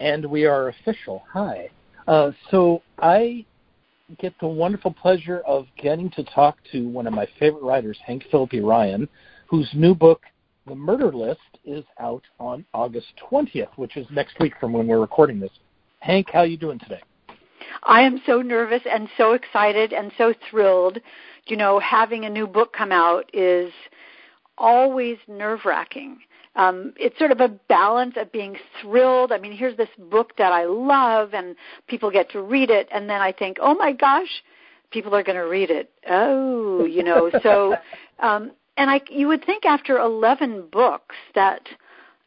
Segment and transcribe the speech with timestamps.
[0.00, 1.24] And we are official.
[1.32, 1.70] Hi.
[2.06, 3.44] Uh, so I
[4.18, 8.24] get the wonderful pleasure of getting to talk to one of my favorite writers, Hank
[8.30, 9.08] Phillippi Ryan,
[9.46, 10.22] whose new book,
[10.66, 15.00] The Murder List, is out on August 20th, which is next week from when we're
[15.00, 15.50] recording this.
[16.00, 17.02] Hank, how are you doing today?
[17.82, 20.98] I am so nervous and so excited and so thrilled.
[21.46, 23.72] You know, having a new book come out is
[24.56, 26.18] always nerve wracking
[26.56, 29.32] um, it's sort of a balance of being thrilled.
[29.32, 33.08] I mean, here's this book that I love, and people get to read it, and
[33.08, 34.42] then I think, oh my gosh,
[34.90, 35.90] people are going to read it.
[36.08, 37.76] Oh, you know, so,
[38.20, 41.62] um, and I, you would think after 11 books that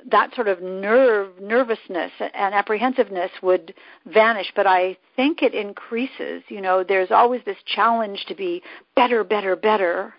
[0.09, 3.73] that sort of nerve, nervousness and apprehensiveness would
[4.11, 6.43] vanish, but I think it increases.
[6.47, 8.63] You know, there's always this challenge to be
[8.95, 10.13] better, better, better,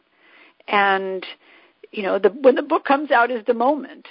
[0.69, 1.25] and
[1.93, 4.07] you know, the when the book comes out is the moment.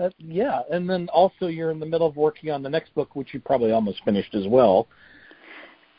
[0.00, 3.16] Uh, yeah, and then also you're in the middle of working on the next book,
[3.16, 4.86] which you probably almost finished as well.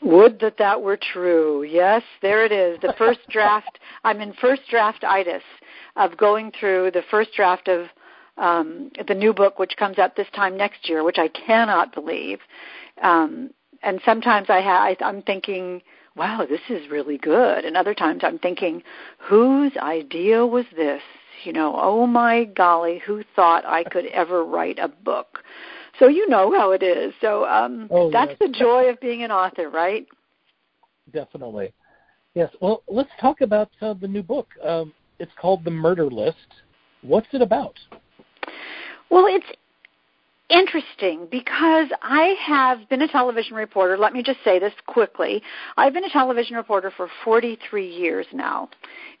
[0.02, 1.62] Would that that were true.
[1.62, 2.78] Yes, there it is.
[2.80, 3.78] The first draft.
[4.02, 5.42] I'm in first draft itis
[5.96, 7.86] of going through the first draft of
[8.38, 12.38] um, the new book, which comes out this time next year, which I cannot believe.
[13.02, 13.50] Um,
[13.82, 15.82] and sometimes I ha- I'm thinking,
[16.16, 17.64] wow, this is really good.
[17.64, 18.82] And other times I'm thinking,
[19.18, 21.02] whose idea was this?
[21.44, 25.38] You know, oh my golly, who thought I could ever write a book?
[25.98, 27.14] So you know how it is.
[27.20, 28.38] So um, oh, that's yes.
[28.40, 30.06] the joy of being an author, right?
[31.12, 31.72] Definitely.
[32.34, 32.50] Yes.
[32.60, 34.48] Well, let's talk about uh, the new book.
[34.64, 36.36] Um, it's called The Murder List.
[37.02, 37.74] What's it about?
[39.10, 39.46] Well, it's
[40.50, 43.96] interesting because I have been a television reporter.
[43.96, 45.42] Let me just say this quickly.
[45.76, 48.68] I've been a television reporter for 43 years now.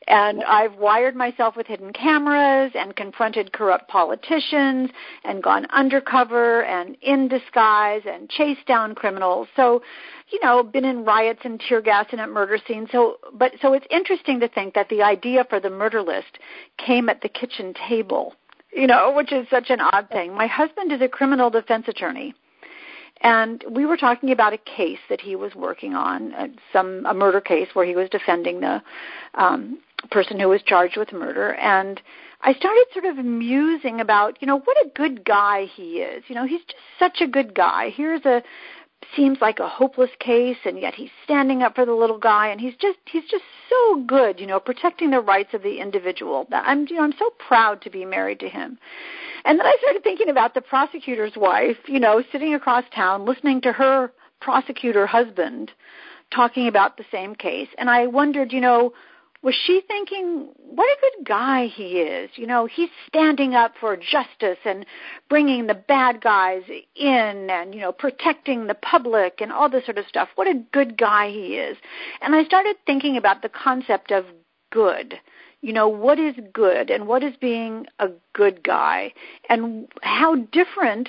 [0.08, 4.90] And I've wired myself with hidden cameras and confronted corrupt politicians
[5.24, 9.46] and gone undercover and in disguise and chased down criminals.
[9.56, 9.82] So,
[10.32, 12.88] you know, been in riots and tear gas and at murder scenes.
[12.90, 16.38] So, but so it's interesting to think that the idea for the murder list
[16.78, 18.34] came at the kitchen table
[18.72, 20.34] you know, which is such an odd thing.
[20.34, 22.34] My husband is a criminal defense attorney.
[23.22, 27.12] And we were talking about a case that he was working on, uh, some a
[27.12, 28.82] murder case where he was defending the
[29.34, 29.78] um,
[30.10, 31.54] person who was charged with murder.
[31.54, 32.00] And
[32.42, 36.24] I started sort of musing about, you know, what a good guy he is.
[36.28, 37.90] You know, he's just such a good guy.
[37.90, 38.42] Here's a
[39.16, 42.60] seems like a hopeless case and yet he's standing up for the little guy and
[42.60, 46.86] he's just he's just so good you know protecting the rights of the individual i'm
[46.88, 48.78] you know i'm so proud to be married to him.
[49.44, 53.60] And then i started thinking about the prosecutor's wife you know sitting across town listening
[53.62, 55.72] to her prosecutor husband
[56.30, 57.68] talking about the same case.
[57.78, 58.92] And i wondered you know
[59.42, 62.30] was she thinking, what a good guy he is?
[62.34, 64.84] You know, he's standing up for justice and
[65.30, 66.62] bringing the bad guys
[66.94, 70.28] in and, you know, protecting the public and all this sort of stuff.
[70.34, 71.78] What a good guy he is.
[72.20, 74.26] And I started thinking about the concept of
[74.70, 75.14] good.
[75.62, 79.12] You know, what is good and what is being a good guy
[79.48, 81.08] and how different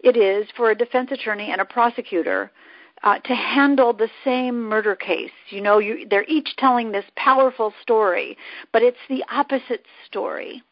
[0.00, 2.50] it is for a defense attorney and a prosecutor
[3.02, 5.30] uh, to handle the same murder case.
[5.50, 8.36] You know, you, they're each telling this powerful story,
[8.72, 10.62] but it's the opposite story.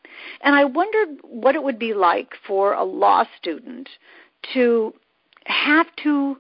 [0.43, 3.89] And I wondered what it would be like for a law student
[4.55, 4.95] to
[5.45, 6.39] have to,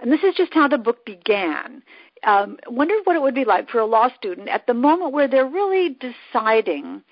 [0.00, 1.82] and this is just how the book began.
[2.22, 5.26] Um, wondered what it would be like for a law student at the moment where
[5.26, 7.02] they're really deciding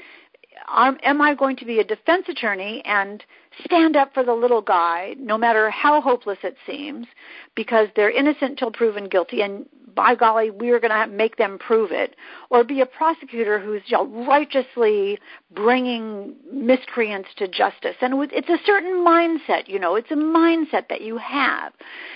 [0.75, 3.25] am I going to be a defense attorney and
[3.65, 7.07] stand up for the little guy, no matter how hopeless it seems,
[7.55, 11.59] because they're innocent till proven guilty, and by golly, we are going to make them
[11.59, 12.15] prove it,
[12.51, 13.83] or be a prosecutor who's
[14.29, 15.19] righteously
[15.55, 17.97] bringing miscreants to justice.
[18.01, 21.73] And it's a certain mindset, you know, it's a mindset that you have,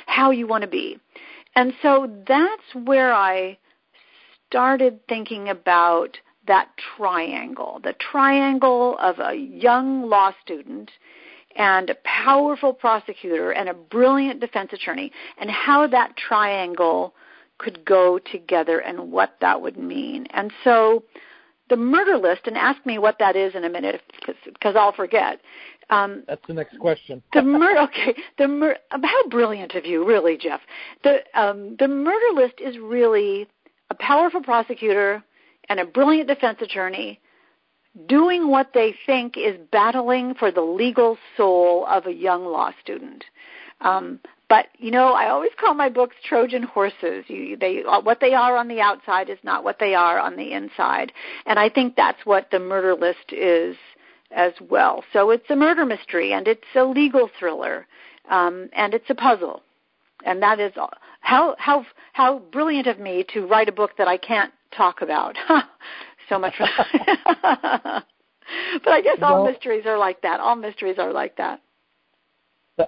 [0.07, 0.99] how you want to be.
[1.57, 3.59] And so that's where I
[4.49, 10.91] started thinking about that triangle the triangle of a young law student
[11.57, 17.15] and a powerful prosecutor and a brilliant defense attorney, and how that triangle
[17.59, 20.27] could go together and what that would mean.
[20.31, 21.05] And so
[21.69, 24.03] the murder list, and ask me what that is in a minute
[24.45, 25.41] because I'll forget.
[25.91, 27.23] Um, That's the next question.
[27.33, 28.15] the murder, okay.
[28.39, 30.61] The mur- how brilliant of you, really, Jeff.
[31.05, 33.47] The um, the murder list is really
[33.91, 35.23] a powerful prosecutor
[35.73, 37.19] and a brilliant defense attorney
[38.07, 43.25] doing what they think is battling for the legal soul of a young law student.
[43.81, 44.21] Um,
[44.51, 47.25] but you know, I always call my books Trojan horses.
[47.29, 50.53] You, they, what they are on the outside is not what they are on the
[50.53, 51.11] inside,
[51.47, 53.75] and I think that's what the murder list is
[54.31, 55.05] as well.
[55.15, 57.87] So it's a murder mystery and it's a legal thriller
[58.31, 59.63] um, and it's a puzzle.
[60.25, 60.73] And that is
[61.21, 65.37] how how how brilliant of me to write a book that I can't talk about.
[66.29, 66.69] so much fun.
[68.85, 70.41] but I guess all well, mysteries are like that.
[70.41, 71.61] All mysteries are like that.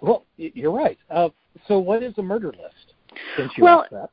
[0.02, 0.98] well, you're right.
[1.10, 1.28] Uh,
[1.68, 2.94] so, what is a murder list?
[3.36, 4.10] Since you well, asked that.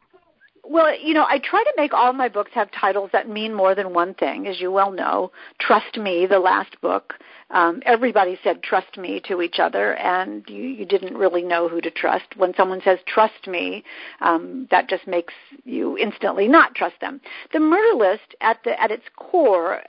[0.63, 3.73] Well, you know, I try to make all my books have titles that mean more
[3.73, 5.31] than one thing, as you well know.
[5.59, 7.15] Trust Me, the last book,
[7.49, 11.81] um, everybody said trust me to each other, and you, you didn't really know who
[11.81, 12.37] to trust.
[12.37, 13.83] When someone says trust me,
[14.21, 15.33] um, that just makes
[15.65, 17.21] you instantly not trust them.
[17.53, 19.81] The murder list, at the at its core,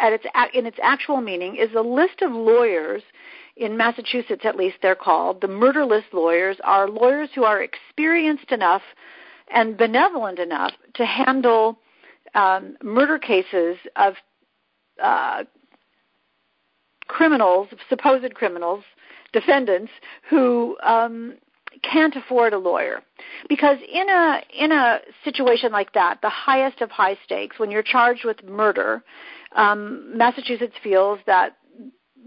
[0.00, 0.24] at its
[0.54, 3.02] in its actual meaning, is a list of lawyers
[3.56, 8.52] in Massachusetts at least they're called, the murder list lawyers are lawyers who are experienced
[8.52, 8.82] enough
[9.52, 11.78] and benevolent enough to handle
[12.34, 14.14] um, murder cases of
[15.02, 15.44] uh,
[17.08, 18.84] criminals, supposed criminals,
[19.32, 19.90] defendants
[20.28, 21.34] who um,
[21.82, 23.00] can't afford a lawyer.
[23.48, 27.82] Because in a in a situation like that the highest of high stakes when you're
[27.82, 29.02] charged with murder
[29.56, 31.56] um, massachusetts feels that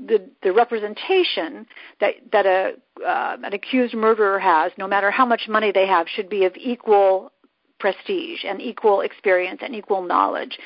[0.08, 1.66] the the representation
[2.00, 2.74] that that a
[3.06, 6.56] uh, an accused murderer has, no matter how much money they have, should be of
[6.56, 7.32] equal
[7.80, 10.58] prestige and equal experience and equal knowledge.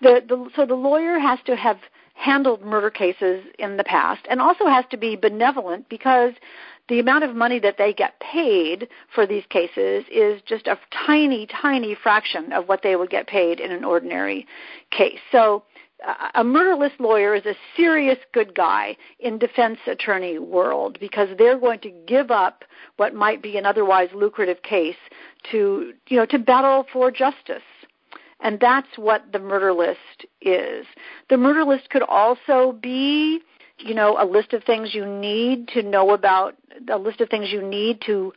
[0.00, 1.78] The, the so the lawyer has to have
[2.14, 6.32] handled murder cases in the past and also has to be benevolent because
[6.88, 11.46] the amount of money that they get paid for these cases is just a tiny,
[11.46, 14.46] tiny fraction of what they would get paid in an ordinary
[14.90, 15.20] case.
[15.30, 15.62] So
[16.34, 21.58] a murder list lawyer is a serious good guy in defense attorney world because they're
[21.58, 22.64] going to give up
[22.96, 24.96] what might be an otherwise lucrative case
[25.50, 27.62] to you know to battle for justice.
[28.40, 30.84] And that's what the murder list is.
[31.30, 33.40] The murder list could also be
[33.78, 36.56] you know a list of things you need to know about
[36.90, 38.32] a list of things you need to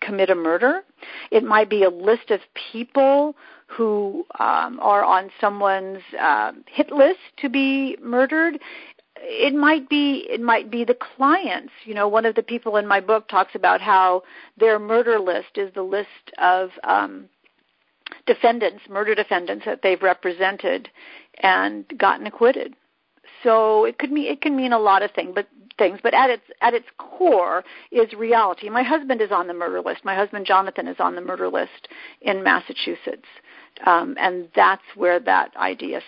[0.00, 0.82] commit a murder.
[1.30, 2.40] It might be a list of
[2.72, 3.34] people
[3.66, 8.58] who um, are on someone's uh, hit list to be murdered
[9.18, 11.72] it might be it might be the clients.
[11.84, 14.22] You know one of the people in my book talks about how
[14.56, 16.08] their murder list is the list
[16.38, 17.28] of um
[18.26, 20.88] defendants murder defendants that they've represented
[21.42, 22.74] and gotten acquitted
[23.42, 25.48] so it could mean it can mean a lot of things but
[25.78, 27.62] things but at its at its core
[27.92, 31.20] is reality my husband is on the murder list my husband jonathan is on the
[31.20, 31.88] murder list
[32.22, 33.28] in massachusetts
[33.84, 36.00] um, and that's where that idea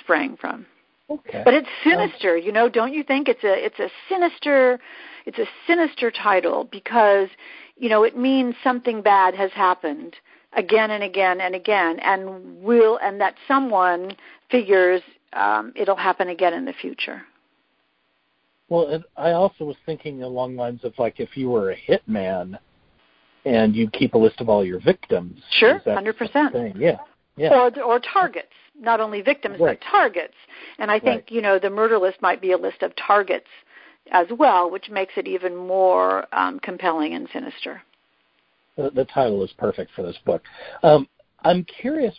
[0.00, 0.66] sprang from.
[1.08, 1.42] Okay.
[1.44, 2.68] But it's sinister, you know.
[2.68, 4.80] Don't you think it's a it's a sinister
[5.26, 7.28] it's a sinister title because
[7.76, 10.16] you know it means something bad has happened
[10.56, 14.16] again and again and again, and will and that someone
[14.50, 15.02] figures
[15.34, 17.22] um, it'll happen again in the future.
[18.68, 22.58] Well, and I also was thinking along lines of like if you were a hitman
[23.44, 25.40] and you keep a list of all your victims.
[25.50, 26.54] Sure, hundred percent.
[26.76, 26.98] Yeah
[27.36, 27.54] yeah.
[27.54, 29.78] or or targets, not only victims right.
[29.80, 30.34] but targets.
[30.78, 31.32] And I think right.
[31.32, 33.48] you know the murder list might be a list of targets
[34.12, 37.82] as well, which makes it even more um, compelling and sinister.
[38.76, 40.42] The, the, title is perfect for this book.
[40.82, 41.08] Um,
[41.44, 42.14] I'm curious,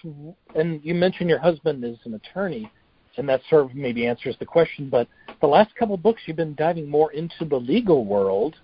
[0.55, 2.71] and you mentioned your husband is an attorney,
[3.17, 4.89] and that sort of maybe answers the question.
[4.89, 5.07] But
[5.41, 8.55] the last couple of books, you've been diving more into the legal world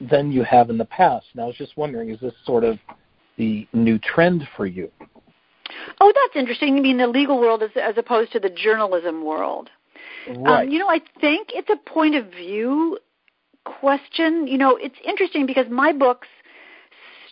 [0.00, 1.26] than you have in the past.
[1.32, 2.78] And I was just wondering, is this sort of
[3.36, 4.90] the new trend for you?
[6.00, 6.76] Oh, that's interesting.
[6.76, 9.70] You mean the legal world as, as opposed to the journalism world?
[10.28, 10.64] Right.
[10.64, 12.98] Um, you know, I think it's a point of view
[13.64, 14.46] question.
[14.46, 16.28] You know, it's interesting because my books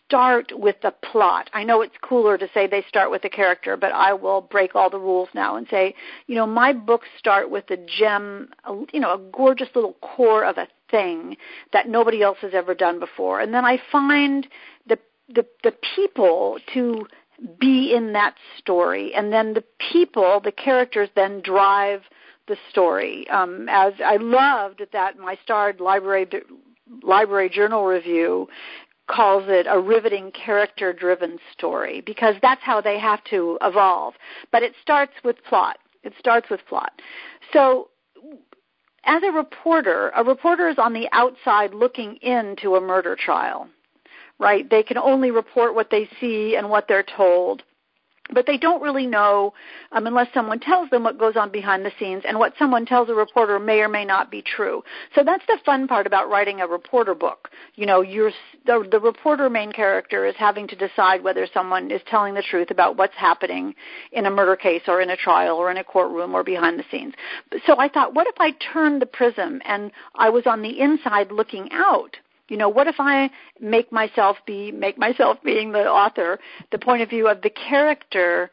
[0.07, 1.51] start with the plot.
[1.53, 4.75] I know it's cooler to say they start with the character, but I will break
[4.75, 5.95] all the rules now and say,
[6.27, 10.45] you know, my books start with a gem, a, you know, a gorgeous little core
[10.45, 11.37] of a thing
[11.73, 13.41] that nobody else has ever done before.
[13.41, 14.47] And then I find
[14.87, 14.99] the
[15.29, 17.07] the the people to
[17.59, 22.01] be in that story and then the people the characters then drive
[22.49, 26.27] the story um, as i loved that my starred library
[27.03, 28.49] library journal review
[29.09, 34.15] calls it a riveting character driven story because that's how they have to evolve
[34.53, 36.93] but it starts with plot it starts with plot
[37.53, 37.89] so
[39.05, 43.69] as a reporter a reporter is on the outside looking into a murder trial
[44.39, 44.69] right?
[44.69, 47.63] They can only report what they see and what they're told.
[48.33, 49.55] But they don't really know
[49.93, 53.09] um, unless someone tells them what goes on behind the scenes and what someone tells
[53.09, 54.83] a reporter may or may not be true.
[55.15, 57.51] So that's the fun part about writing a reporter book.
[57.75, 58.33] You know you're
[58.67, 62.71] the, the reporter main character is having to decide whether someone is telling the truth
[62.71, 63.75] about what's happening
[64.13, 66.85] in a murder case or in a trial or in a courtroom or behind the
[66.91, 67.15] scenes.
[67.67, 71.31] So i thought what if i turned the prism and i was on the inside
[71.31, 72.17] looking out
[72.49, 76.39] you know, what if I make myself be make myself being the author
[76.71, 78.51] the point of view of the character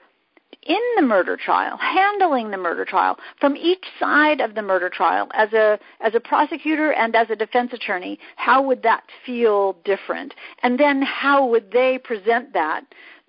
[0.65, 5.27] in the murder trial, handling the murder trial from each side of the murder trial
[5.33, 10.33] as a as a prosecutor and as a defense attorney, how would that feel different?
[10.61, 12.85] And then how would they present that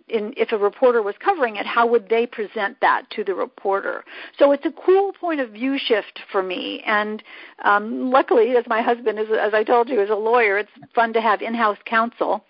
[0.09, 4.05] in, if a reporter was covering it, how would they present that to the reporter?
[4.39, 6.83] So it's a cool point of view shift for me.
[6.87, 7.23] And
[7.65, 11.13] um, luckily, as my husband is, as I told you, is a lawyer, it's fun
[11.15, 12.45] to have in-house counsel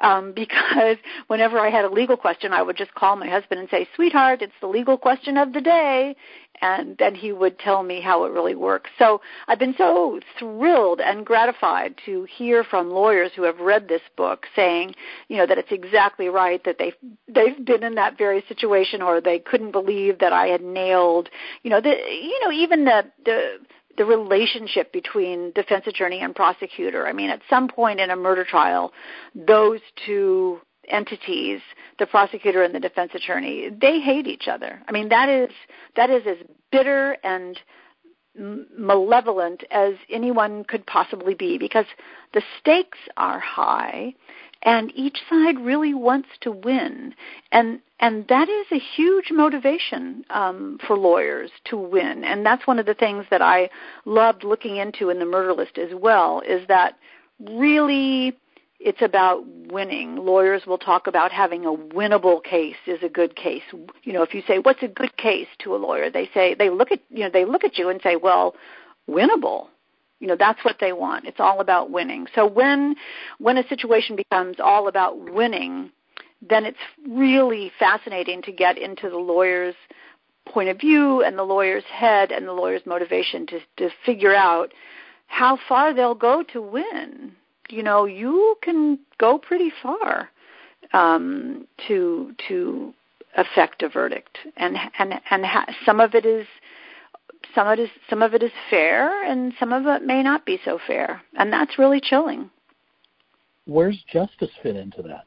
[0.00, 3.68] um, because whenever I had a legal question, I would just call my husband and
[3.70, 6.16] say, "Sweetheart, it's the legal question of the day,"
[6.60, 8.90] and then he would tell me how it really works.
[8.98, 14.02] So I've been so thrilled and gratified to hear from lawyers who have read this
[14.16, 14.94] book saying,
[15.28, 16.92] you know, that it's exactly right that they
[17.28, 21.28] they've been in that very situation or they couldn't believe that I had nailed,
[21.62, 23.58] you know, the you know even the the
[23.98, 27.06] the relationship between defense attorney and prosecutor.
[27.06, 28.92] I mean, at some point in a murder trial,
[29.34, 31.60] those two entities,
[31.98, 34.80] the prosecutor and the defense attorney, they hate each other.
[34.88, 35.50] I mean, that is
[35.96, 36.38] that is as
[36.72, 37.58] bitter and
[38.38, 41.86] malevolent as anyone could possibly be because
[42.34, 44.14] the stakes are high
[44.62, 47.14] and each side really wants to win.
[47.52, 52.22] And and that is a huge motivation um, for lawyers to win.
[52.22, 53.68] And that's one of the things that i
[54.04, 56.96] loved looking into in the murder list as well is that
[57.40, 58.36] really
[58.80, 60.16] it's about winning.
[60.16, 63.62] Lawyers will talk about having a winnable case is a good case.
[64.04, 66.10] You know if you say what's a good case to a lawyer?
[66.10, 68.54] They say they look at you know they look at you and say well
[69.08, 69.68] winnable
[70.20, 71.26] you know that's what they want.
[71.26, 72.26] It's all about winning.
[72.34, 72.96] So when
[73.38, 75.90] when a situation becomes all about winning
[76.46, 79.74] then it's really fascinating to get into the lawyer's
[80.46, 84.72] point of view and the lawyer's head and the lawyer's motivation to to figure out
[85.26, 87.32] how far they'll go to win.
[87.68, 90.30] You know you can go pretty far
[90.92, 92.94] um to to
[93.36, 94.38] affect a verdict.
[94.56, 96.46] And and and ha- some of it is
[97.54, 100.44] some of it is some of it is fair and some of it may not
[100.46, 101.22] be so fair.
[101.36, 102.50] And that's really chilling.
[103.66, 105.26] Where's justice fit into that?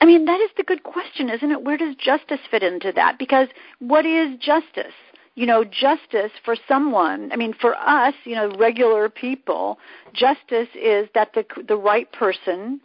[0.00, 1.62] I mean that is the good question isn't it?
[1.62, 3.18] Where does justice fit into that?
[3.18, 3.48] Because
[3.80, 4.94] what is justice?
[5.34, 9.78] You know justice for someone i mean for us you know regular people
[10.12, 12.80] justice is that the the right person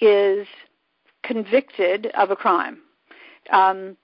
[0.00, 0.46] is
[1.22, 2.78] convicted of a crime.
[3.52, 3.96] Um,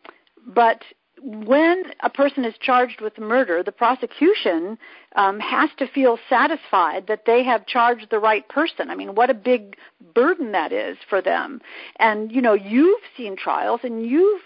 [0.46, 0.82] but
[1.22, 4.76] when a person is charged with murder, the prosecution
[5.16, 8.90] um, has to feel satisfied that they have charged the right person.
[8.90, 9.76] I mean, what a big
[10.14, 11.60] burden that is for them.
[11.98, 14.42] And you know, you've seen trials and you've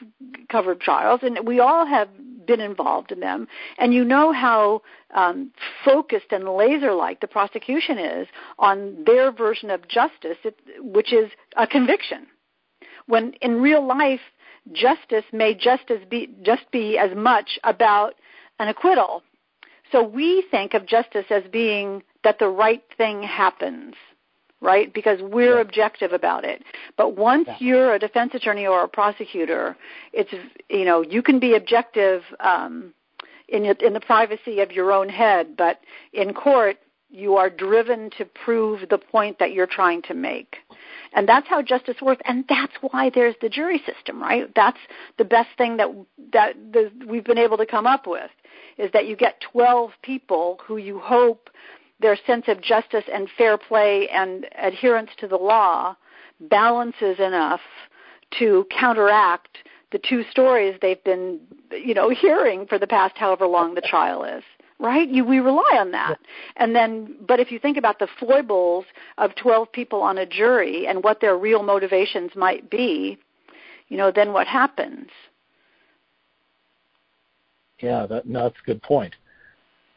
[0.51, 2.09] covered trials, and we all have
[2.47, 3.47] been involved in them,
[3.79, 4.83] and you know how
[5.15, 5.53] um,
[5.85, 8.27] focused and laser-like the prosecution is
[8.59, 10.39] on their version of justice,
[10.81, 12.27] which is a conviction.
[13.07, 14.21] When in real life
[14.73, 18.15] justice may just as be just be as much about
[18.59, 19.23] an acquittal.
[19.91, 23.95] So we think of justice as being that the right thing happens,
[24.61, 24.93] right?
[24.93, 25.63] Because we're yeah.
[25.63, 26.63] objective about it.
[26.97, 27.57] But once yeah.
[27.61, 29.77] you're a defense attorney or a prosecutor,
[30.13, 30.33] it's
[30.69, 32.93] you know you can be objective um,
[33.49, 35.81] in in the privacy of your own head, but
[36.13, 36.77] in court
[37.11, 40.57] you are driven to prove the point that you're trying to make.
[41.15, 44.51] And that's how justice works, and that's why there's the jury system, right?
[44.55, 44.79] That's
[45.17, 45.89] the best thing that
[46.33, 48.31] that the, we've been able to come up with
[48.77, 51.49] is that you get 12 people who you hope
[52.01, 55.97] their sense of justice and fair play and adherence to the law
[56.41, 57.61] balances enough
[58.39, 59.59] to counteract
[59.91, 61.41] the two stories they've been,
[61.73, 64.45] you know, hearing for the past however long the trial is
[64.79, 65.09] right?
[65.09, 66.19] You, we rely on that.
[66.57, 68.85] And then, but if you think about the foibles
[69.19, 73.19] of 12 people on a jury and what their real motivations might be,
[73.89, 75.09] you know, then what happens?
[77.81, 79.15] Yeah, that, no, that's a good point.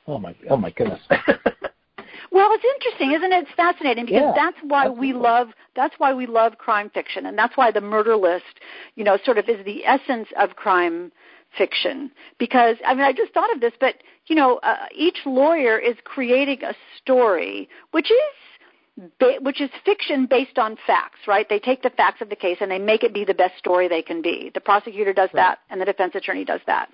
[0.07, 0.99] Oh my, oh my goodness.
[1.09, 3.43] well, it's interesting, isn't it?
[3.43, 5.13] It's fascinating because yeah, that's why absolutely.
[5.13, 8.59] we love that's why we love crime fiction, and that's why the murder list,
[8.95, 11.11] you know, sort of is the essence of crime
[11.57, 13.95] fiction because I mean I just thought of this, but
[14.27, 20.57] you know uh, each lawyer is creating a story which is which is fiction based
[20.57, 21.47] on facts, right?
[21.47, 23.87] They take the facts of the case and they make it be the best story
[23.87, 24.51] they can be.
[24.53, 25.57] The prosecutor does right.
[25.57, 26.89] that and the defense attorney does that.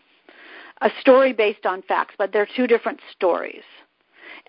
[0.82, 3.64] A story based on facts, but they're two different stories.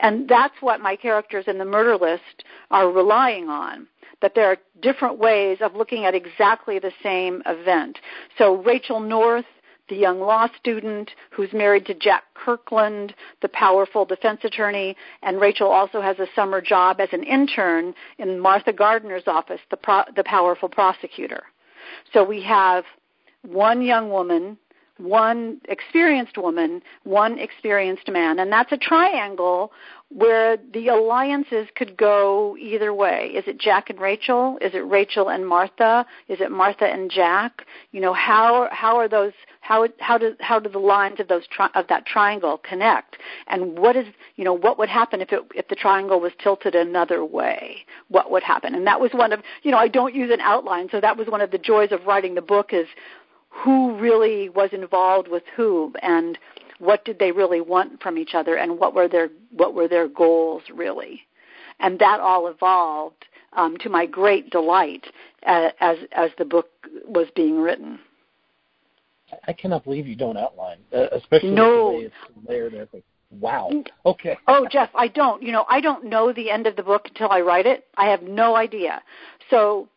[0.00, 3.88] And that's what my characters in the murder list are relying on.
[4.21, 7.99] That there are different ways of looking at exactly the same event.
[8.37, 9.45] So Rachel North
[9.88, 15.68] the young law student who's married to Jack Kirkland, the powerful defense attorney, and Rachel
[15.68, 20.25] also has a summer job as an intern in Martha Gardner's office, the, pro- the
[20.25, 21.42] powerful prosecutor.
[22.12, 22.85] So we have
[23.42, 24.59] one young woman,
[24.99, 29.73] one experienced woman, one experienced man, and that's a triangle
[30.11, 33.31] where the alliances could go either way.
[33.35, 34.59] Is it Jack and Rachel?
[34.62, 36.07] Is it Rachel and Martha?
[36.28, 37.67] Is it Martha and Jack?
[37.93, 41.47] You know, how how are those how how do how do the lines of those
[41.49, 43.19] tri- of that triangle connect?
[43.49, 46.75] And what is you know what would happen if it if the triangle was tilted
[46.75, 47.85] another way?
[48.09, 48.75] What would happen?
[48.75, 51.28] And that was one of you know I don't use an outline, so that was
[51.28, 52.87] one of the joys of writing the book is
[53.49, 56.38] who really was involved with who and
[56.78, 60.09] what did they really want from each other and what were their what were their
[60.09, 61.23] goals really
[61.81, 63.25] and that all evolved
[63.55, 65.07] um, to my great delight
[65.45, 66.69] as as the book
[67.07, 67.99] was being written
[69.47, 71.93] I cannot believe you don't outline, uh, especially no.
[71.93, 72.73] the way it's layered.
[72.73, 73.02] There.
[73.31, 73.71] Wow.
[74.07, 74.38] Okay.
[74.47, 75.43] oh, Jeff, I don't.
[75.43, 77.85] You know, I don't know the end of the book until I write it.
[77.97, 79.02] I have no idea.
[79.50, 79.88] So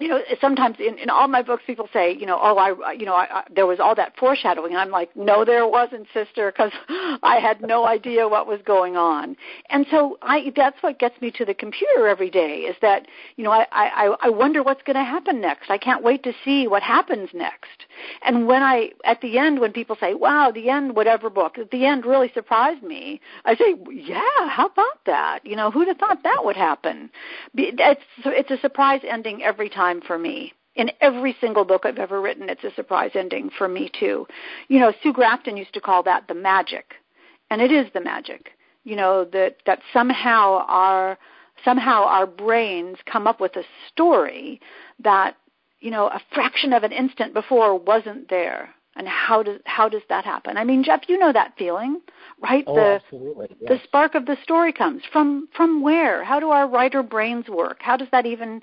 [0.00, 3.04] you know, sometimes in, in all my books, people say, you know, oh, I, you
[3.04, 6.72] know, I, I, there was all that foreshadowing, I'm like, no, there wasn't, sister, because
[7.22, 9.36] I had no idea what was going on.
[9.68, 13.44] And so I, that's what gets me to the computer every day is that, you
[13.44, 15.70] know, I, I, I wonder what's going to happen next.
[15.70, 17.84] I can't wait to see what happens next.
[18.24, 21.84] And when I, at the end, when people say, wow, the end, whatever book, the
[21.84, 25.40] end really surprised me, I say, yeah, how about that?
[25.44, 27.10] You know, who'd have thought that would happen?
[27.54, 30.52] It's, it's a surprise ending every time time for me.
[30.76, 34.26] In every single book I've ever written, it's a surprise ending for me too.
[34.68, 36.94] You know, Sue Grafton used to call that the magic,
[37.50, 38.50] and it is the magic.
[38.84, 41.18] You know that that somehow our
[41.64, 44.60] somehow our brains come up with a story
[45.00, 45.36] that
[45.80, 50.02] you know a fraction of an instant before wasn't there and how does how does
[50.08, 52.00] that happen i mean jeff you know that feeling
[52.42, 53.68] right oh, the absolutely, yes.
[53.68, 57.76] the spark of the story comes from from where how do our writer brains work
[57.80, 58.62] how does that even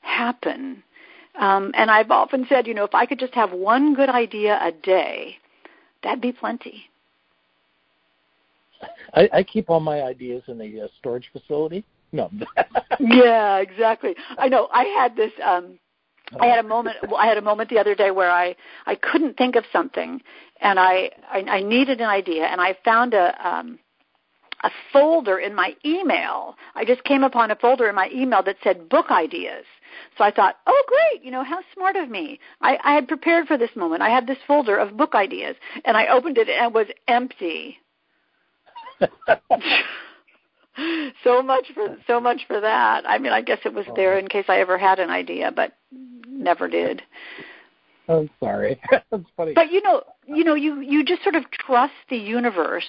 [0.00, 0.82] happen.
[1.38, 4.58] Um, and I've often said, you know, if I could just have one good idea
[4.62, 5.36] a day,
[6.02, 6.84] that'd be plenty.
[9.14, 11.84] I, I keep all my ideas in a uh, storage facility.
[12.12, 12.30] No.
[13.00, 14.14] yeah, exactly.
[14.38, 14.68] I know.
[14.72, 15.32] I had this.
[15.44, 15.78] um
[16.40, 16.96] I had a moment.
[17.16, 18.54] I had a moment the other day where I
[18.86, 20.20] I couldn't think of something,
[20.60, 23.78] and I I, I needed an idea, and I found a um
[24.62, 26.56] a folder in my email.
[26.74, 29.64] I just came upon a folder in my email that said book ideas.
[30.18, 32.38] So I thought, oh great, you know, how smart of me.
[32.60, 34.02] I, I had prepared for this moment.
[34.02, 37.78] I had this folder of book ideas and I opened it and it was empty.
[41.24, 43.04] so much for so much for that.
[43.06, 43.94] I mean, I guess it was oh.
[43.96, 45.72] there in case I ever had an idea, but
[46.28, 47.02] never did.
[48.08, 48.80] I'm sorry.
[49.10, 49.52] That's funny.
[49.54, 52.88] But you know, you know, you you just sort of trust the universe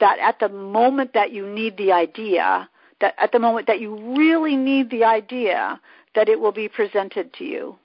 [0.00, 2.68] that at the moment that you need the idea,
[3.00, 5.80] that at the moment that you really need the idea,
[6.16, 7.76] that it will be presented to you.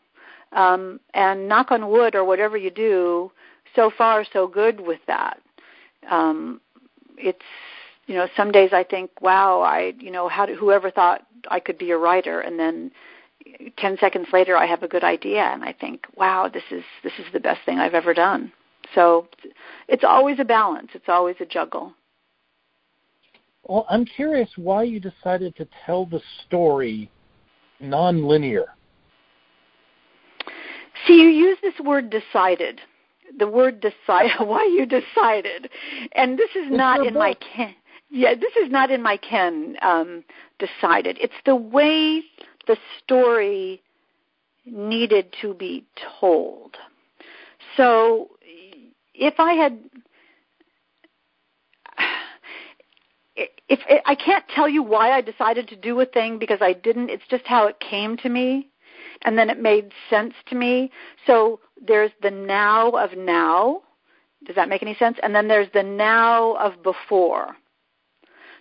[0.54, 3.32] Um, and knock on wood or whatever you do,
[3.76, 5.40] so far so good with that.
[6.10, 6.60] Um,
[7.18, 7.46] it's
[8.08, 11.62] you know some days I think, wow, I you know how do, whoever thought I
[11.62, 12.92] could be a writer, and then
[13.78, 17.14] 10 seconds later I have a good idea and I think, wow, this is this
[17.20, 18.52] is the best thing I've ever done.
[18.96, 19.28] So
[19.88, 20.90] it's always a balance.
[20.94, 21.94] It's always a juggle.
[23.64, 27.10] Well, I'm curious why you decided to tell the story
[27.82, 28.66] nonlinear.
[31.08, 32.82] See, you use this word decided.
[33.38, 35.70] The word decide why you decided.
[36.14, 37.20] And this is it's not in book.
[37.20, 37.76] my ken
[38.14, 40.24] yeah, this is not in my ken um
[40.60, 41.18] decided.
[41.22, 42.22] It's the way
[42.68, 43.82] the story
[44.66, 45.86] needed to be
[46.20, 46.76] told.
[47.78, 48.30] So
[49.14, 49.80] if I had
[53.72, 56.74] if, if I can't tell you why I decided to do a thing because I
[56.74, 58.70] didn't, it's just how it came to me
[59.24, 60.92] and then it made sense to me.
[61.26, 63.82] So there's the now of now.
[64.46, 65.18] Does that make any sense?
[65.24, 67.56] And then there's the now of before.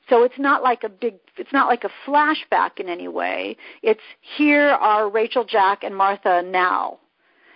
[0.08, 3.56] So it's not like a big, it's not like a flashback in any way.
[3.82, 4.00] It's
[4.36, 6.98] here are Rachel, Jack, and Martha now.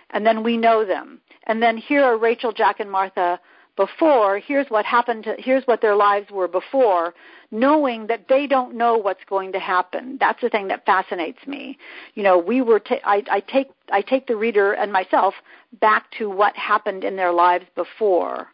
[0.09, 1.21] And then we know them.
[1.47, 3.39] And then here are Rachel, Jack, and Martha
[3.75, 7.13] before, here's what happened to, here's what their lives were before,
[7.51, 10.17] knowing that they don't know what's going to happen.
[10.19, 11.77] That's the thing that fascinates me.
[12.13, 15.33] You know, we were I take I take the reader and myself
[15.81, 18.47] back to what happened in their lives before,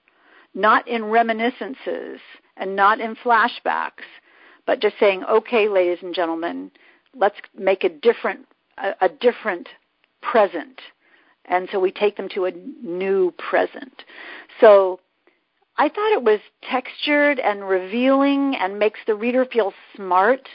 [0.56, 2.20] not in reminiscences
[2.58, 4.06] and not in flashbacks,
[4.66, 6.72] but just saying, okay, ladies and gentlemen,
[7.16, 8.48] let's make a different
[8.80, 9.70] a, a different
[10.22, 10.82] present.
[11.46, 14.04] And so we take them to a new present.
[14.60, 15.00] So
[15.78, 20.48] I thought it was textured and revealing and makes the reader feel smart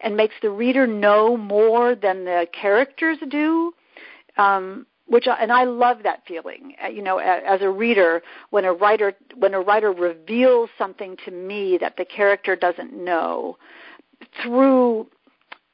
[0.00, 3.72] and makes the reader know more than the characters do.
[4.36, 6.76] Um, which and I love that feeling.
[6.82, 11.30] Uh, you know, as a reader, when a writer when a writer reveals something to
[11.30, 13.58] me that the character doesn't know
[14.42, 15.06] through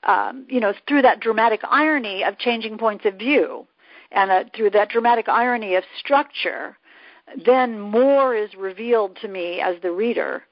[0.04, 3.66] um, you know through that dramatic irony of changing points of view
[4.12, 6.76] and uh, through that dramatic irony of structure
[7.44, 10.42] then more is revealed to me as the reader.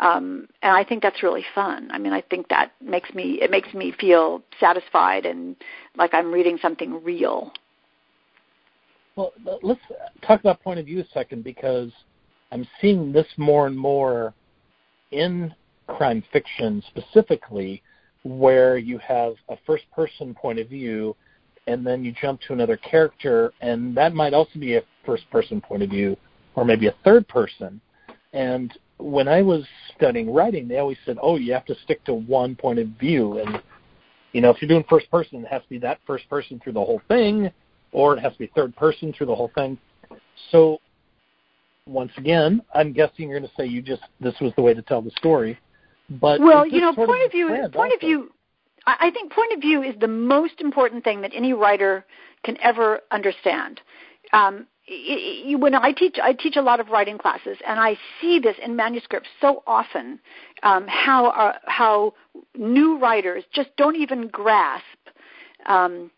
[0.00, 1.90] Um, and I think that's really fun.
[1.92, 5.54] I mean, I think that makes me it makes me feel satisfied and
[5.96, 7.52] like I'm reading something real.
[9.16, 9.80] Well, let's
[10.26, 11.90] talk about point of view a second because
[12.50, 14.32] I'm seeing this more and more
[15.10, 15.54] in
[15.86, 17.82] crime fiction specifically,
[18.22, 21.14] where you have a first person point of view
[21.66, 25.60] and then you jump to another character, and that might also be a first person
[25.60, 26.16] point of view,
[26.54, 27.80] or maybe a third person.
[28.32, 29.64] And when I was
[29.96, 33.38] studying writing, they always said, "Oh, you have to stick to one point of view."
[33.38, 33.62] And
[34.32, 36.72] you know, if you're doing first person, it has to be that first person through
[36.72, 37.50] the whole thing,
[37.92, 39.78] or it has to be third person through the whole thing.
[40.50, 40.80] So,
[41.86, 44.82] once again, I'm guessing you're going to say you just this was the way to
[44.82, 45.58] tell the story.
[46.08, 47.94] But well, you know, point of, of view, point also?
[47.94, 48.32] of view
[48.86, 52.04] I think point of view is the most important thing that any writer
[52.44, 53.80] can ever understand.
[54.32, 54.66] Um,
[55.58, 58.74] when I teach, I teach a lot of writing classes, and I see this in
[58.76, 60.18] manuscripts so often.
[60.62, 62.14] Um, how uh, how
[62.56, 64.84] new writers just don't even grasp
[65.66, 66.10] um,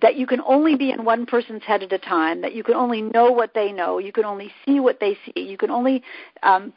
[0.00, 2.40] that you can only be in one person's head at a time.
[2.40, 3.98] That you can only know what they know.
[3.98, 5.40] You can only see what they see.
[5.40, 6.02] You can only
[6.42, 6.72] um,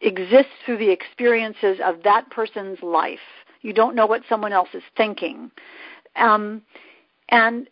[0.00, 3.18] exist through the experiences of that person's life
[3.64, 5.50] you don't know what someone else is thinking.
[6.16, 6.62] Um,
[7.30, 7.68] and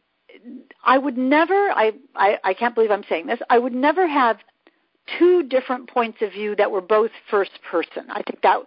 [0.84, 4.38] I would never, I, I, I can't believe I'm saying this, I would never have
[5.18, 8.04] two different points of view that were both first person.
[8.10, 8.60] I think that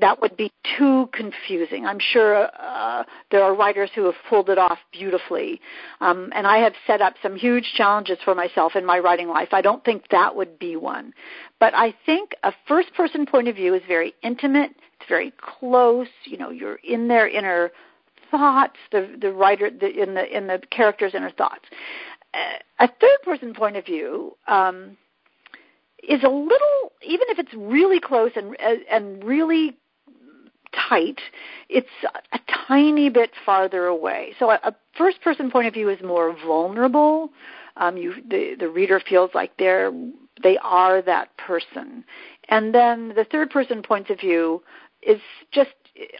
[0.00, 1.86] that would be too confusing.
[1.86, 5.60] I'm sure uh, there are writers who have pulled it off beautifully,
[6.00, 9.48] um, and I have set up some huge challenges for myself in my writing life.
[9.52, 11.12] I don't think that would be one,
[11.58, 14.70] but I think a first-person point of view is very intimate.
[15.00, 16.06] It's very close.
[16.24, 17.72] You know, you're in their inner
[18.32, 18.78] thoughts.
[18.90, 21.64] The the writer the, in the in the character's inner thoughts.
[22.80, 24.36] A third-person point of view.
[24.48, 24.96] Um,
[26.02, 28.56] is a little even if it's really close and
[28.90, 29.76] and really
[30.88, 31.20] tight
[31.68, 31.86] it's
[32.32, 36.34] a tiny bit farther away so a, a first person point of view is more
[36.44, 37.30] vulnerable
[37.76, 39.92] um, you the the reader feels like they're
[40.42, 42.04] they are that person
[42.48, 44.62] and then the third person point of view
[45.02, 45.20] is
[45.52, 45.70] just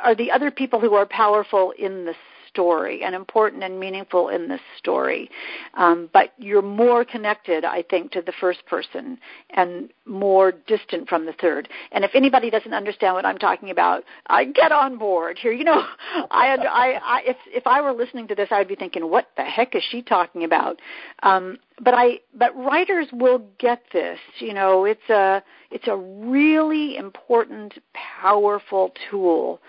[0.00, 2.14] are the other people who are powerful in the
[2.52, 5.30] story and important and meaningful in this story.
[5.74, 9.18] Um, but you're more connected, I think, to the first person
[9.50, 11.68] and more distant from the third.
[11.92, 15.52] And if anybody doesn't understand what I'm talking about, I get on board here.
[15.52, 15.82] You know,
[16.30, 19.44] I, I, I if if I were listening to this, I'd be thinking, what the
[19.44, 20.78] heck is she talking about?
[21.22, 24.18] Um, but I but writers will get this.
[24.38, 29.60] You know, it's a it's a really important, powerful tool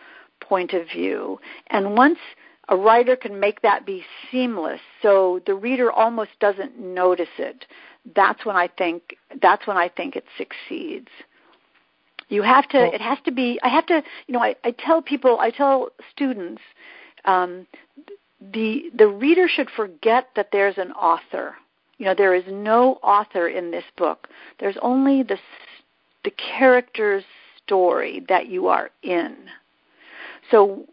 [0.42, 1.40] point of view.
[1.68, 2.20] And once
[2.70, 7.66] a writer can make that be seamless so the reader almost doesn't notice it.
[8.16, 11.10] That's when i think that's when i think it succeeds.
[12.30, 15.02] You have to it has to be i have to you know i, I tell
[15.02, 16.62] people i tell students
[17.26, 17.68] um,
[18.52, 21.56] the the reader should forget that there's an author.
[21.98, 24.28] You know there is no author in this book.
[24.60, 25.38] There's only the
[26.24, 27.24] the character's
[27.64, 29.36] story that you are in.
[30.52, 30.86] So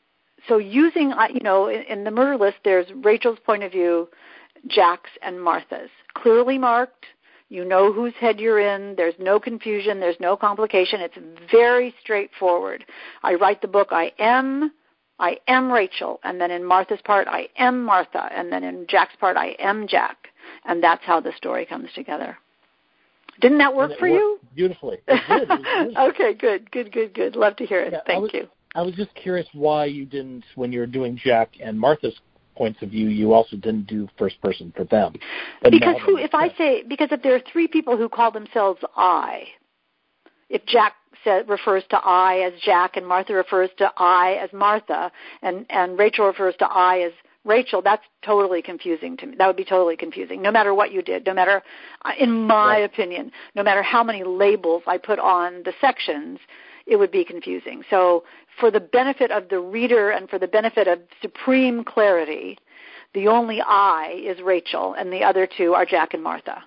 [0.48, 4.08] so using uh, you know in, in the murder list there's Rachel's point of view,
[4.66, 7.06] Jack's and Martha's clearly marked.
[7.48, 8.94] You know whose head you're in.
[8.96, 9.98] There's no confusion.
[9.98, 11.00] There's no complication.
[11.00, 11.18] It's
[11.50, 12.84] very straightforward.
[13.24, 13.88] I write the book.
[13.90, 14.72] I am.
[15.18, 19.14] I am Rachel, and then in Martha's part, I am Martha, and then in Jack's
[19.20, 20.16] part, I am Jack,
[20.64, 22.38] and that's how the story comes together.
[23.40, 24.38] Didn't that work for you?
[24.54, 24.98] Beautifully.
[25.06, 25.48] It did.
[25.50, 27.36] It okay, good, good, good, good.
[27.36, 27.92] Love to hear it.
[27.92, 28.48] Yeah, Thank was, you.
[28.74, 32.14] I was just curious why you didn't, when you were doing Jack and Martha's
[32.56, 35.14] points of view, you also didn't do first person for them.
[35.62, 38.80] But because who, if I say, because if there are three people who call themselves
[38.96, 39.44] I,
[40.48, 45.10] if Jack says, refers to I as Jack and Martha refers to I as Martha
[45.42, 47.12] and, and Rachel refers to I as
[47.44, 49.34] Rachel, that's totally confusing to me.
[49.38, 51.62] That would be totally confusing, no matter what you did, no matter,
[52.04, 52.84] uh, in my right.
[52.84, 56.38] opinion, no matter how many labels I put on the sections,
[56.86, 57.82] it would be confusing.
[57.90, 58.24] So,
[58.58, 62.58] for the benefit of the reader and for the benefit of supreme clarity,
[63.14, 66.62] the only I is Rachel, and the other two are Jack and Martha.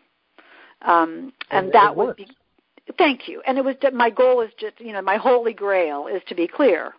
[0.81, 2.27] Um, and, and that would be.
[2.97, 3.41] Thank you.
[3.47, 6.47] And it was my goal is just you know my holy grail is to be
[6.47, 6.93] clear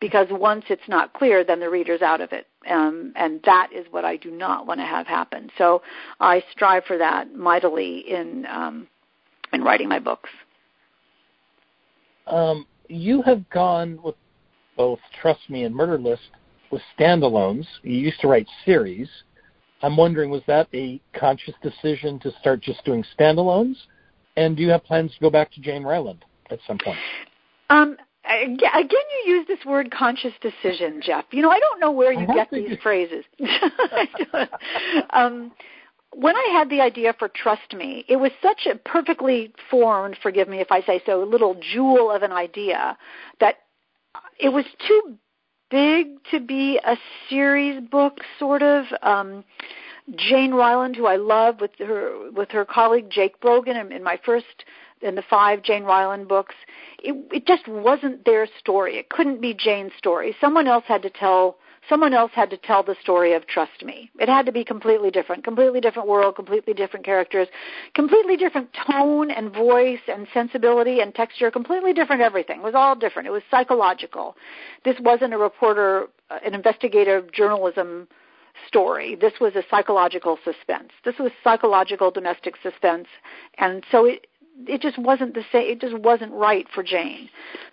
[0.00, 2.46] because once it's not clear, then the reader's out of it.
[2.68, 5.50] Um, and that is what I do not want to have happen.
[5.58, 5.82] So
[6.20, 8.88] I strive for that mightily in um,
[9.52, 10.30] in writing my books.
[12.28, 14.14] Um, you have gone with
[14.76, 16.22] both Trust Me and Murder List
[16.70, 17.66] with standalones.
[17.82, 19.08] You used to write series.
[19.82, 23.76] I'm wondering, was that a conscious decision to start just doing standalones?
[24.36, 26.98] And do you have plans to go back to Jane Ryland at some point?
[27.70, 28.88] Um, again,
[29.24, 31.24] you use this word conscious decision, Jeff.
[31.30, 33.24] You know, I don't know where you get these phrases.
[35.10, 35.52] um,
[36.14, 40.48] when I had the idea for Trust Me, it was such a perfectly formed, forgive
[40.48, 42.96] me if I say so, little jewel of an idea
[43.40, 43.56] that
[44.38, 45.18] it was too
[45.70, 46.96] big to be a
[47.28, 48.86] series book, sort of.
[49.02, 49.44] Um,
[50.16, 54.18] Jane Ryland, who I love, with her with her colleague Jake Brogan, in, in my
[54.24, 54.64] first
[55.02, 56.54] in the five Jane Ryland books,
[56.98, 58.96] it, it just wasn't their story.
[58.96, 60.34] It couldn't be Jane's story.
[60.40, 64.10] Someone else had to tell someone else had to tell the story of Trust Me.
[64.18, 67.48] It had to be completely different, completely different world, completely different characters,
[67.94, 72.60] completely different tone and voice and sensibility and texture, completely different everything.
[72.60, 73.28] It was all different.
[73.28, 74.36] It was psychological.
[74.84, 78.08] This wasn't a reporter, uh, an investigative journalism
[78.66, 79.14] story.
[79.14, 80.90] This was a psychological suspense.
[81.04, 83.06] This was psychological domestic suspense,
[83.58, 84.26] and so it
[84.66, 85.70] it just wasn't the same.
[85.70, 87.28] It just wasn't right for Jane.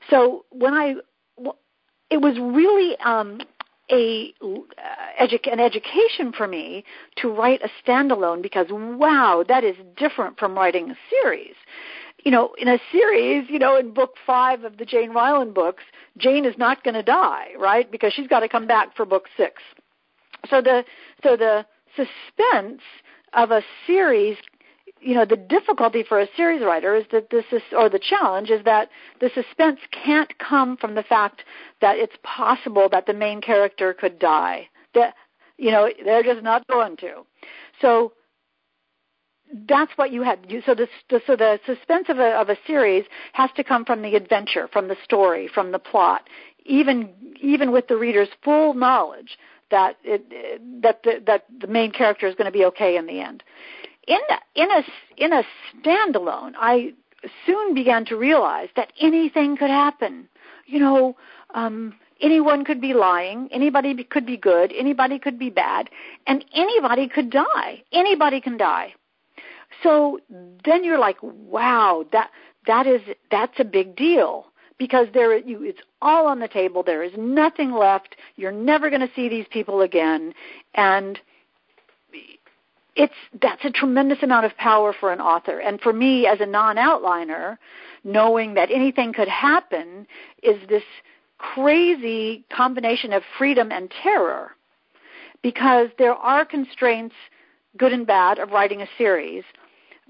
[0.09, 0.95] So when I,
[2.11, 3.39] it was really um,
[3.91, 6.83] a uh, edu- an education for me
[7.17, 11.55] to write a standalone because wow, that is different from writing a series.
[12.23, 15.83] You know, in a series, you know, in book five of the Jane Ryland books,
[16.17, 17.89] Jane is not going to die, right?
[17.91, 19.61] Because she's got to come back for book six.
[20.49, 20.83] So the
[21.23, 22.81] so the suspense
[23.33, 24.37] of a series
[25.05, 28.49] you know the difficulty for a series writer is that this is or the challenge
[28.49, 28.89] is that
[29.21, 31.43] the suspense can't come from the fact
[31.79, 34.67] that it's possible that the main character could die.
[34.95, 35.13] That
[35.57, 37.23] you know they're just not going to.
[37.81, 38.13] So
[39.69, 40.39] that's what you had.
[40.65, 44.15] So the so the suspense of a of a series has to come from the
[44.15, 46.27] adventure from the story from the plot
[46.65, 49.37] even even with the reader's full knowledge
[49.71, 50.23] that it
[50.81, 53.43] that the that the main character is going to be okay in the end
[54.07, 54.19] in
[54.55, 54.83] in a
[55.17, 56.93] in a standalone, I
[57.45, 60.27] soon began to realize that anything could happen.
[60.67, 61.15] You know,
[61.53, 65.89] um, anyone could be lying, anybody could be good, anybody could be bad,
[66.27, 67.83] and anybody could die.
[67.91, 68.93] Anybody can die.
[69.83, 70.19] So
[70.63, 72.29] then you're like, wow, that
[72.67, 76.83] that is that's a big deal because there you it's all on the table.
[76.83, 78.15] There is nothing left.
[78.35, 80.33] You're never going to see these people again,
[80.75, 81.19] and
[82.95, 85.59] it's that's a tremendous amount of power for an author.
[85.59, 87.57] And for me as a non-outliner
[88.03, 90.07] knowing that anything could happen
[90.43, 90.83] is this
[91.37, 94.51] crazy combination of freedom and terror.
[95.41, 97.15] Because there are constraints
[97.77, 99.43] good and bad of writing a series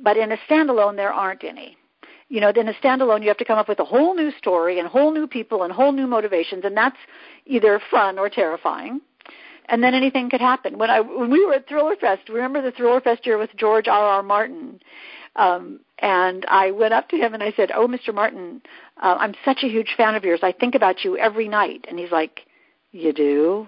[0.02, 1.78] but in a standalone there aren't any.
[2.30, 4.80] You know in a standalone you have to come up with a whole new story
[4.80, 6.98] and whole new people and whole new motivations and that's
[7.46, 9.02] either fun or terrifying
[9.70, 10.78] and then anything could happen.
[10.78, 13.88] When I when we were at Thriller Fest, remember the Thriller Fest year with George
[13.88, 14.06] R.
[14.06, 14.24] R.
[14.24, 14.80] Martin,
[15.36, 18.14] um, and I went up to him and I said, "Oh, Mr.
[18.14, 18.62] Martin,
[19.02, 20.40] uh, I'm such a huge fan of yours.
[20.44, 22.42] I think about you every night." And he's like,
[22.92, 23.68] "You do?"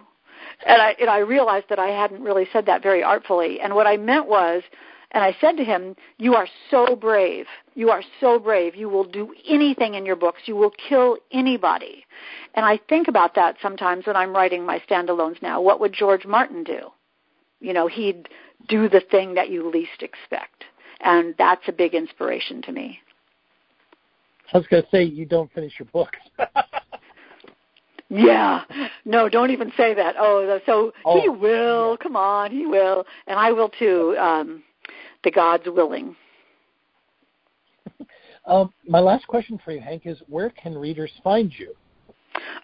[0.65, 3.59] And I and I realized that I hadn't really said that very artfully.
[3.59, 4.63] And what I meant was,
[5.11, 7.45] and I said to him, You are so brave.
[7.75, 8.75] You are so brave.
[8.75, 10.41] You will do anything in your books.
[10.45, 12.05] You will kill anybody.
[12.57, 15.61] And I think about that sometimes when I'm writing my standalones now.
[15.61, 16.79] What would George Martin do?
[17.59, 18.27] You know, he'd
[18.67, 20.63] do the thing that you least expect.
[20.99, 22.99] And that's a big inspiration to me.
[24.51, 26.17] I was going to say, you don't finish your books.
[28.09, 28.63] Yeah.
[29.03, 30.15] No, don't even say that.
[30.17, 31.97] Oh, so oh, he will.
[31.97, 34.15] Come on, he will, and I will too.
[34.17, 34.63] Um,
[35.25, 36.15] the God's willing.
[38.45, 41.75] um, my last question for you, Hank, is where can readers find you?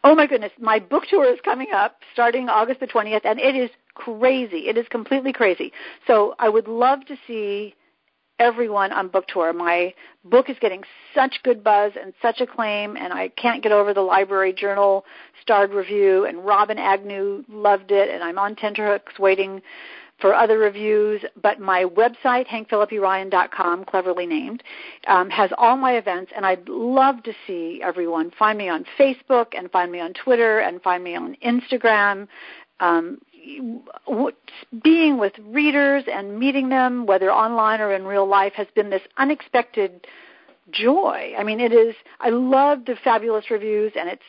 [0.06, 3.56] Oh my goodness, my book tour is coming up starting August the 20th, and it
[3.56, 4.68] is crazy.
[4.68, 5.72] It is completely crazy.
[6.06, 7.74] So I would love to see
[8.38, 9.54] everyone on book tour.
[9.54, 9.94] My
[10.26, 10.84] book is getting
[11.16, 15.06] such good buzz and such acclaim, and I can't get over the Library Journal
[15.42, 16.26] starred review.
[16.26, 19.62] And Robin Agnew loved it, and I'm on tenterhooks waiting
[20.20, 21.22] for other reviews.
[21.42, 24.64] But my website, hankphillippiryan.com, cleverly named,
[25.08, 29.48] um, has all my events, and I'd love to see everyone find me on Facebook
[29.58, 32.28] and find me on Twitter and find me on Instagram.
[32.80, 33.20] Um,
[34.84, 39.02] being with readers and meeting them, whether online or in real life, has been this
[39.18, 40.08] unexpected
[40.72, 41.34] joy.
[41.38, 41.96] I mean, it is.
[42.20, 44.24] I love the fabulous reviews, and it's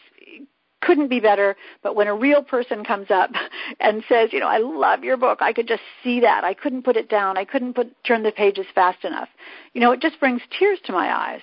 [0.85, 1.57] couldn't be better.
[1.83, 3.31] But when a real person comes up
[3.81, 6.44] and says, you know, I love your book, I could just see that.
[6.44, 7.37] I couldn't put it down.
[7.37, 9.29] I couldn't put turn the pages fast enough.
[9.73, 11.40] You know, it just brings tears to my eyes.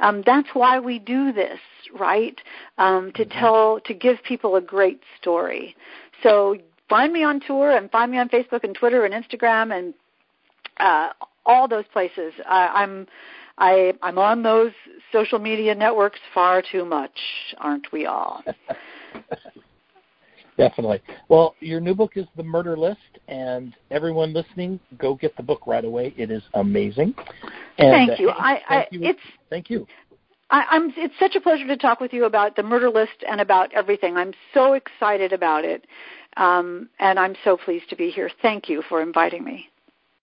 [0.00, 1.60] Um, that's why we do this,
[1.98, 2.40] right?
[2.78, 3.38] Um, to mm-hmm.
[3.38, 5.76] tell, to give people a great story.
[6.22, 6.56] So
[6.88, 9.94] find me on tour and find me on Facebook and Twitter and Instagram and
[10.78, 11.10] uh,
[11.46, 12.32] all those places.
[12.48, 13.06] I, I'm
[13.58, 14.72] I, I'm on those
[15.12, 17.18] social media networks far too much,
[17.58, 18.42] aren't we all?
[20.58, 21.00] Definitely.
[21.28, 25.66] Well, your new book is The Murder List, and everyone listening, go get the book
[25.66, 26.14] right away.
[26.16, 27.14] It is amazing.
[27.78, 28.30] And, thank you.
[28.30, 29.00] Uh, I, thank you.
[29.02, 29.86] It's, thank you.
[30.50, 33.40] I, I'm, it's such a pleasure to talk with you about the murder list and
[33.40, 34.16] about everything.
[34.16, 35.86] I'm so excited about it.
[36.36, 38.30] Um, and I'm so pleased to be here.
[38.40, 39.68] Thank you for inviting me.